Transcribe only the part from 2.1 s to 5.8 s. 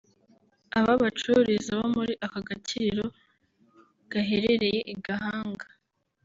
aka gakiriro gaherereye i Gahanga